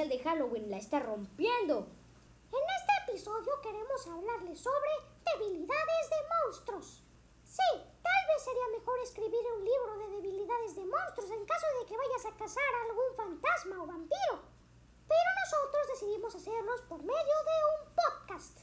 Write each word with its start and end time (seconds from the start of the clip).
especial 0.00 0.08
de 0.08 0.18
Halloween 0.18 0.70
la 0.70 0.78
está 0.78 0.98
rompiendo. 1.00 1.86
En 2.52 2.64
este 2.78 3.12
episodio 3.12 3.52
queremos 3.62 4.06
hablarles 4.06 4.58
sobre 4.58 4.90
debilidades 5.34 6.10
de 6.10 6.16
monstruos. 6.44 7.02
Sí, 7.44 7.70
tal 7.74 8.22
vez 8.28 8.44
sería 8.44 8.78
mejor 8.78 8.98
escribir 9.00 9.40
un 9.56 9.64
libro 9.64 9.98
de 9.98 10.16
debilidades 10.16 10.76
de 10.76 10.86
monstruos 10.86 11.30
en 11.30 11.44
caso 11.44 11.66
de 11.78 11.86
que 11.86 11.96
vayas 11.96 12.26
a 12.26 12.36
cazar 12.36 12.62
a 12.74 12.90
algún 12.90 13.16
fantasma 13.16 13.82
o 13.82 13.86
vampiro. 13.86 14.42
Pero 15.08 15.30
nosotros 15.44 15.88
decidimos 15.92 16.34
hacerlos 16.34 16.80
por 16.82 17.00
medio 17.00 17.36
de 17.50 17.56
un 17.74 17.94
podcast. 17.94 18.58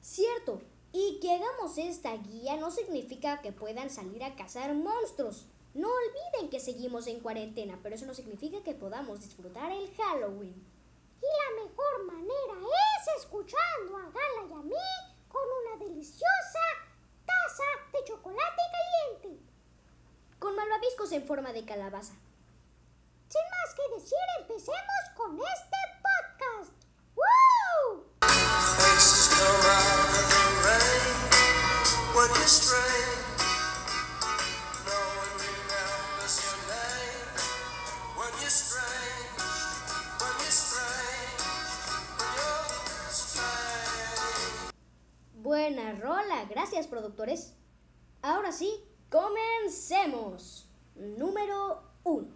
Cierto, 0.00 0.60
y 0.92 1.18
que 1.20 1.34
hagamos 1.34 1.76
esta 1.78 2.16
guía 2.16 2.56
no 2.56 2.70
significa 2.70 3.42
que 3.42 3.52
puedan 3.52 3.90
salir 3.90 4.22
a 4.22 4.36
cazar 4.36 4.74
monstruos. 4.74 5.46
No 5.74 5.88
olviden 5.88 6.50
que 6.50 6.60
seguimos 6.60 7.08
en 7.08 7.18
cuarentena, 7.18 7.80
pero 7.82 7.96
eso 7.96 8.06
no 8.06 8.14
significa 8.14 8.62
que 8.62 8.74
podamos 8.74 9.20
disfrutar 9.20 9.72
el 9.72 9.92
Halloween. 9.96 10.54
Y 11.20 11.26
la 11.26 11.64
mejor 11.64 12.04
manera 12.04 12.54
es 12.96 13.22
escuchando 13.22 13.96
a 13.96 14.04
Gala 14.04 14.46
y 14.48 14.52
a 14.52 14.62
mí 14.62 14.74
con 15.26 15.42
una 15.62 15.84
deliciosa 15.84 16.60
taza 17.26 17.64
de 17.92 18.04
chocolate 18.04 18.62
caliente. 18.72 19.42
Con 20.38 20.54
malvaviscos 20.54 21.10
en 21.10 21.26
forma 21.26 21.52
de 21.52 21.64
calabaza. 21.64 22.14
Sin 23.28 23.42
más 23.50 23.74
que 23.74 23.94
decir, 23.96 24.18
empecemos 24.40 25.10
con 25.16 25.36
este 25.40 25.76
podcast. 26.04 26.72
¡Woo! 27.16 28.04
Buena 45.32 45.92
rola, 45.92 46.44
gracias 46.50 46.86
productores. 46.86 47.54
Ahora 48.20 48.52
sí, 48.52 48.84
comencemos. 49.08 50.68
Número 50.94 51.82
1. 52.02 52.28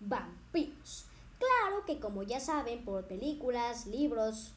Vampiros. 0.00 1.06
Claro 1.38 1.84
que 1.84 2.00
como 2.00 2.22
ya 2.22 2.40
saben 2.40 2.84
por 2.84 3.06
películas, 3.06 3.86
libros 3.86 4.54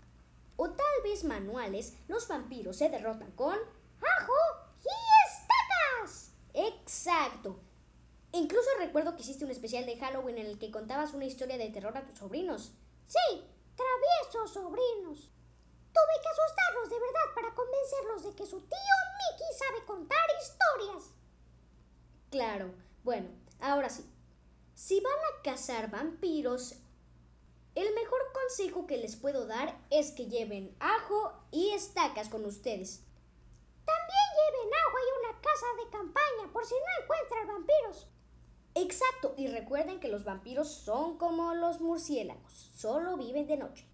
o 0.55 0.69
tal 0.69 1.03
vez 1.03 1.25
manuales, 1.25 1.95
los 2.07 2.27
vampiros 2.29 2.77
se 2.77 2.89
derrotan 2.89 3.31
con... 3.31 3.55
¡Ajo 3.55 4.33
y 4.83 4.89
estacas! 5.29 6.31
Exacto. 6.53 7.59
Incluso 8.33 8.67
recuerdo 8.79 9.15
que 9.15 9.21
hiciste 9.21 9.45
un 9.45 9.51
especial 9.51 9.85
de 9.85 9.97
Halloween 9.99 10.39
en 10.39 10.47
el 10.47 10.57
que 10.57 10.71
contabas 10.71 11.13
una 11.13 11.25
historia 11.25 11.55
de 11.57 11.69
terror 11.69 11.95
a 11.95 12.03
tus 12.03 12.17
sobrinos. 12.17 12.71
Sí, 13.05 13.47
traviesos 13.75 14.53
sobrinos. 14.53 15.29
Tuve 15.93 16.21
que 16.21 16.29
asustarlos 16.29 16.89
de 16.89 16.99
verdad 16.99 17.35
para 17.35 17.53
convencerlos 17.53 18.23
de 18.23 18.33
que 18.33 18.47
su 18.47 18.59
tío 18.61 18.95
Mickey 19.19 19.47
sabe 19.55 19.85
contar 19.85 20.17
historias. 20.41 21.13
Claro. 22.31 22.73
Bueno, 23.03 23.29
ahora 23.59 23.91
sí. 23.91 24.03
Si 24.73 24.99
van 24.99 25.13
a 25.13 25.41
cazar 25.43 25.91
vampiros, 25.91 26.73
el 27.75 27.93
mejor 27.93 28.19
consejo 28.33 28.87
que 28.87 28.97
les 28.97 29.15
puedo 29.15 29.45
dar 29.45 29.79
es 29.91 30.11
que 30.11 30.25
lleven 30.25 30.75
ajo 30.79 31.33
y 31.51 31.69
estacas 31.69 32.29
con 32.29 32.45
ustedes. 32.45 33.03
También 33.85 34.27
lleven 34.39 34.73
agua 34.87 34.99
y 35.01 35.19
una 35.19 35.41
casa 35.41 35.65
de 35.77 35.89
campaña 35.91 36.51
por 36.51 36.65
si 36.65 36.73
no 36.73 37.03
encuentran 37.03 37.47
vampiros. 37.47 38.07
Exacto, 38.75 39.35
y 39.37 39.47
recuerden 39.47 39.99
que 39.99 40.07
los 40.07 40.23
vampiros 40.23 40.67
son 40.67 41.17
como 41.17 41.53
los 41.53 41.79
murciélagos, 41.79 42.71
solo 42.75 43.17
viven 43.17 43.45
de 43.45 43.57
noche. 43.57 43.87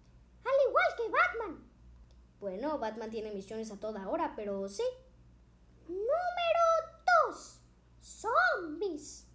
Al 0.44 0.68
igual 0.68 0.86
que 0.96 1.08
Batman. 1.10 1.70
Bueno, 2.40 2.78
Batman 2.78 3.10
tiene 3.10 3.32
misiones 3.32 3.70
a 3.70 3.78
toda 3.78 4.08
hora, 4.08 4.32
pero 4.34 4.66
sí. 4.68 4.84
Número 5.86 6.64
2. 7.28 7.60
Zombies. 8.00 9.26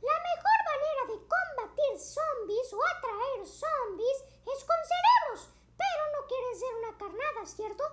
La 0.00 0.16
mejor 0.30 0.58
manera 0.70 1.02
de 1.08 1.26
combatir 1.26 1.98
zombies 1.98 2.72
o 2.72 2.78
atraer 2.86 3.46
zombies 3.46 4.18
es 4.46 4.64
con 4.64 4.76
cerebros, 4.84 5.48
pero 5.76 6.02
no 6.14 6.26
quieren 6.28 6.54
ser 6.56 6.74
una 6.76 6.98
carnada, 6.98 7.46
¿cierto? 7.46 7.84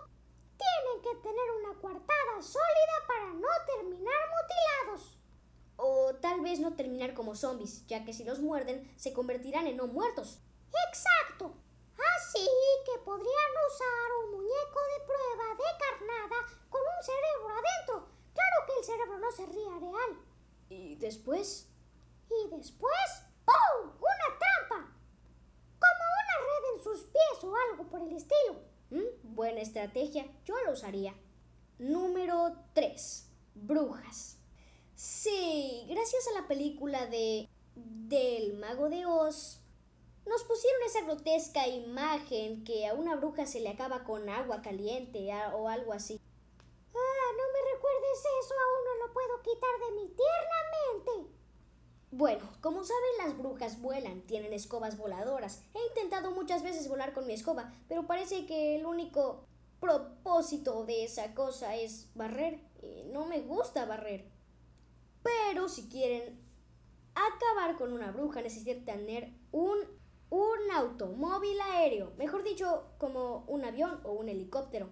Tienen 0.59 1.01
que 1.01 1.16
tener 1.23 1.51
una 1.63 1.79
coartada 1.79 2.41
sólida 2.41 2.95
para 3.07 3.34
no 3.34 3.47
terminar 3.66 4.22
mutilados. 4.29 5.21
O 5.78 6.14
tal 6.22 6.42
vez 6.42 6.59
no 6.59 6.76
terminar 6.76 7.14
como 7.14 7.36
zombies, 7.36 7.86
ya 7.88 8.06
que 8.06 8.14
si 8.14 8.24
los 8.24 8.40
muerden 8.40 8.92
se 8.98 9.14
convertirán 9.14 9.68
en 9.68 9.78
no 9.78 9.88
muertos. 9.88 10.40
Exacto. 10.90 11.54
Así 12.18 12.48
que 12.86 13.00
podrían 13.04 13.52
usar 13.70 14.12
un 14.24 14.32
muñeco 14.32 14.80
de 14.92 15.06
prueba 15.06 15.56
de 15.56 15.70
carnada 15.80 16.38
con 16.70 16.82
un 16.82 17.04
cerebro 17.04 17.50
adentro. 17.50 18.08
Claro 18.34 18.66
que 18.66 18.80
el 18.80 18.86
cerebro 18.86 19.20
no 19.20 19.32
sería 19.32 19.80
real. 19.80 20.20
Y 20.70 20.96
después... 20.96 21.68
Y 22.30 22.50
después, 22.56 23.24
¡pum! 23.46 23.92
¡Una 24.00 24.40
trampa! 24.40 24.96
Como 25.80 26.03
una 26.22 26.38
red 26.48 26.78
en 26.78 26.84
sus 26.84 27.03
pies 27.03 27.44
o 27.44 27.53
algo 27.70 27.90
por 27.90 28.02
el 28.02 28.16
estilo. 28.16 28.62
¿Mm? 28.90 29.36
Buena 29.36 29.62
estrategia, 29.62 30.26
yo 30.46 30.56
lo 30.66 30.72
usaría. 30.72 31.14
Número 31.78 32.56
3. 32.74 33.28
Brujas. 33.56 34.41
Gracias 36.01 36.29
a 36.29 36.41
la 36.41 36.47
película 36.47 37.06
de 37.06 37.47
del 37.75 38.57
mago 38.57 38.89
de 38.89 39.06
Oz, 39.06 39.59
nos 40.25 40.44
pusieron 40.45 40.81
esa 40.84 41.03
grotesca 41.03 41.67
imagen 41.67 42.63
que 42.63 42.88
a 42.88 42.95
una 42.95 43.17
bruja 43.17 43.45
se 43.45 43.59
le 43.59 43.69
acaba 43.69 44.03
con 44.03 44.28
agua 44.28 44.63
caliente 44.63 45.29
o 45.53 45.69
algo 45.69 45.94
así. 45.94 46.19
Ah, 46.57 47.31
no 47.38 47.44
me 47.53 47.75
recuerdes 47.75 48.19
eso, 48.19 48.56
aún 48.56 48.84
no 48.84 49.06
lo 49.06 49.13
puedo 49.13 49.41
quitar 49.44 49.69
de 49.79 49.95
mi 50.01 50.07
tierna 50.07 51.06
mente. 51.06 51.35
Bueno, 52.09 52.50
como 52.61 52.84
saben, 52.84 53.17
las 53.19 53.38
brujas 53.38 53.79
vuelan, 53.79 54.22
tienen 54.22 54.53
escobas 54.53 54.97
voladoras. 54.97 55.61
He 55.75 55.85
intentado 55.90 56.31
muchas 56.31 56.63
veces 56.63 56.90
volar 56.90 57.13
con 57.13 57.28
mi 57.28 57.34
escoba, 57.34 57.75
pero 57.88 58.07
parece 58.07 58.47
que 58.47 58.75
el 58.75 58.88
único 58.88 59.45
propósito 59.79 60.84
de 60.84 61.03
esa 61.03 61.35
cosa 61.35 61.75
es 61.75 62.07
barrer. 62.16 62.59
No 63.13 63.28
me 63.28 63.41
gusta 63.41 63.85
barrer. 63.85 64.41
Pero 65.24 65.70
si 65.70 65.88
quieren 65.90 66.40
acabar 67.16 67.78
con 67.78 67.94
una 67.94 68.12
bruja, 68.12 68.42
necesitan 68.42 68.86
tener 68.86 69.32
un, 69.52 69.78
un 70.30 70.72
automóvil 70.74 71.59
aéreo. 71.62 72.14
Mejor 72.18 72.44
dicho, 72.44 72.86
como 72.98 73.44
un 73.48 73.66
avión 73.66 74.00
o 74.04 74.14
un 74.14 74.30
helicóptero. 74.30 74.90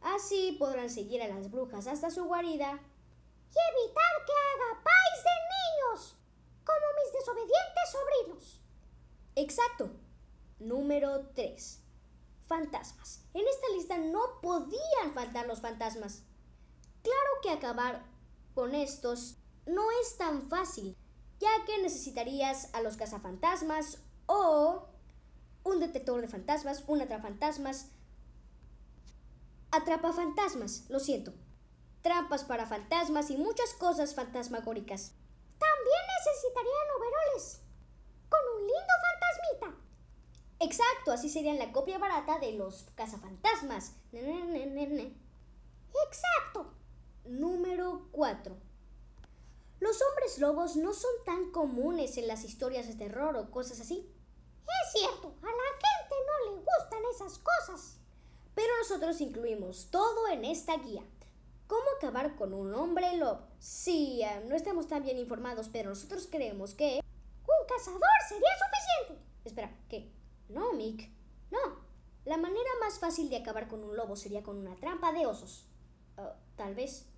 Así 0.00 0.56
podrán 0.58 0.90
seguir 0.90 1.22
a 1.22 1.28
las 1.28 1.50
brujas 1.50 1.86
hasta 1.86 2.10
su 2.10 2.24
guarida 2.24 2.72
Y 2.72 3.56
evitar 3.84 4.14
que 4.26 4.32
haga 4.32 4.82
pais 4.82 5.24
de 5.24 5.30
niños, 5.54 6.16
como 6.64 6.86
mis 7.02 7.12
desobedientes 7.12 7.92
sobrinos. 7.92 8.60
Exacto. 9.36 9.90
Número 10.58 11.28
3. 11.34 11.80
Fantasmas. 12.46 13.24
En 13.34 13.46
esta 13.46 13.68
lista 13.74 13.98
no 13.98 14.40
podían 14.40 15.12
faltar 15.14 15.46
los 15.46 15.60
fantasmas. 15.60 16.22
Claro 17.02 17.30
que 17.42 17.50
acabar 17.50 18.04
con 18.54 18.74
estos 18.74 19.36
no 19.66 19.82
es 20.02 20.16
tan 20.16 20.42
fácil, 20.48 20.96
ya 21.38 21.50
que 21.66 21.82
necesitarías 21.82 22.68
a 22.74 22.80
los 22.82 22.96
cazafantasmas 22.96 23.98
o 24.26 24.88
un 25.64 25.80
detector 25.80 26.20
de 26.20 26.28
fantasmas, 26.28 26.84
un 26.86 27.02
atrafantasmas. 27.02 27.90
Atrapafantasmas, 29.70 30.84
lo 30.88 31.00
siento. 31.00 31.32
Trampas 32.02 32.44
para 32.44 32.66
fantasmas 32.66 33.30
y 33.30 33.36
muchas 33.36 33.72
cosas 33.74 34.14
fantasmagóricas. 34.14 35.12
También 35.58 36.02
necesitarían 36.18 36.88
overoles, 36.96 37.60
con 38.28 38.40
un 38.56 38.66
lindo 38.66 38.92
fantasmita. 39.04 39.82
Exacto, 40.58 41.12
así 41.12 41.28
serían 41.28 41.58
la 41.58 41.72
copia 41.72 41.98
barata 41.98 42.38
de 42.38 42.52
los 42.52 42.86
cazafantasmas. 42.94 43.94
Exacto. 46.08 46.74
Número 47.24 48.08
4. 48.12 48.71
Los 49.82 50.00
hombres 50.00 50.38
lobos 50.38 50.76
no 50.76 50.94
son 50.94 51.10
tan 51.26 51.50
comunes 51.50 52.16
en 52.16 52.28
las 52.28 52.44
historias 52.44 52.86
de 52.86 52.94
terror 52.94 53.36
o 53.36 53.50
cosas 53.50 53.80
así. 53.80 54.08
Es 54.62 54.92
cierto, 54.92 55.34
a 55.42 55.46
la 55.46 55.70
gente 55.82 56.14
no 56.24 56.52
le 56.52 56.58
gustan 56.58 57.02
esas 57.12 57.40
cosas. 57.40 57.98
Pero 58.54 58.68
nosotros 58.78 59.20
incluimos 59.20 59.88
todo 59.90 60.28
en 60.28 60.44
esta 60.44 60.76
guía. 60.76 61.02
¿Cómo 61.66 61.82
acabar 61.96 62.36
con 62.36 62.54
un 62.54 62.72
hombre 62.74 63.16
lobo? 63.16 63.40
Sí, 63.58 64.22
eh, 64.22 64.44
no 64.46 64.54
estamos 64.54 64.86
tan 64.86 65.02
bien 65.02 65.18
informados, 65.18 65.68
pero 65.68 65.90
nosotros 65.90 66.28
creemos 66.30 66.74
que... 66.74 67.00
Un 67.42 67.66
cazador 67.66 68.00
sería 68.28 68.50
suficiente. 68.54 69.24
Espera, 69.44 69.76
¿qué? 69.88 70.12
No, 70.48 70.74
Mick. 70.74 71.10
No. 71.50 71.58
La 72.24 72.36
manera 72.36 72.70
más 72.80 73.00
fácil 73.00 73.28
de 73.30 73.38
acabar 73.38 73.66
con 73.66 73.82
un 73.82 73.96
lobo 73.96 74.14
sería 74.14 74.44
con 74.44 74.58
una 74.58 74.76
trampa 74.76 75.12
de 75.12 75.26
osos. 75.26 75.66
Uh, 76.18 76.28
Tal 76.54 76.76
vez. 76.76 77.08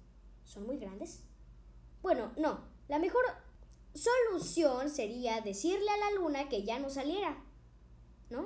¿Son 0.44 0.66
muy 0.66 0.78
grandes? 0.78 1.24
Bueno, 2.04 2.32
no. 2.36 2.60
La 2.86 2.98
mejor 2.98 3.24
solución 3.94 4.90
sería 4.90 5.40
decirle 5.40 5.88
a 5.88 5.96
la 5.96 6.10
luna 6.10 6.50
que 6.50 6.62
ya 6.62 6.78
no 6.78 6.90
saliera. 6.90 7.42
¿No? 8.28 8.40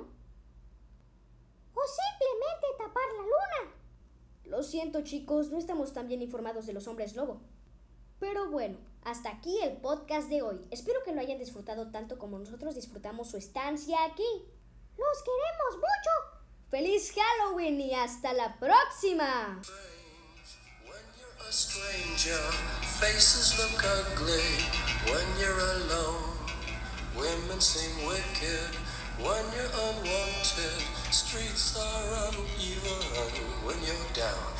O 1.73 1.81
simplemente 1.83 2.67
tapar 2.77 3.03
la 3.17 3.23
luna. 3.23 3.75
Lo 4.45 4.63
siento 4.63 5.01
chicos, 5.01 5.49
no 5.49 5.57
estamos 5.57 5.91
tan 5.91 6.07
bien 6.07 6.21
informados 6.21 6.67
de 6.67 6.73
los 6.73 6.87
hombres 6.87 7.17
lobo. 7.17 7.41
Pero 8.17 8.49
bueno, 8.49 8.77
hasta 9.03 9.29
aquí 9.29 9.59
el 9.61 9.75
podcast 9.75 10.29
de 10.29 10.41
hoy. 10.41 10.65
Espero 10.71 11.03
que 11.03 11.11
lo 11.11 11.19
hayan 11.19 11.37
disfrutado 11.37 11.91
tanto 11.91 12.17
como 12.17 12.39
nosotros 12.39 12.75
disfrutamos 12.75 13.29
su 13.29 13.35
estancia 13.35 14.05
aquí. 14.05 14.23
Los 14.97 15.23
queremos 15.23 15.75
mucho. 15.75 16.45
¡Feliz 16.69 17.11
Halloween 17.11 17.81
y 17.81 17.93
hasta 17.93 18.31
la 18.31 18.57
próxima! 18.57 19.61
A 21.49 21.51
stranger, 21.51 22.45
faces 23.01 23.57
look 23.57 23.83
ugly. 23.83 24.53
When 25.09 25.25
you're 25.41 25.57
alone, 25.57 26.37
women 27.17 27.59
seem 27.59 28.05
wicked. 28.05 28.75
When 29.17 29.43
you're 29.57 29.73
unwanted, 29.89 30.77
streets 31.09 31.75
are 31.75 32.29
uneven. 32.29 33.33
When 33.65 33.77
you're 33.81 34.13
down, 34.13 34.53